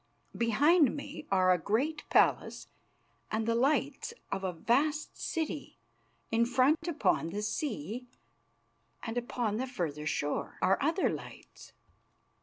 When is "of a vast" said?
4.31-5.15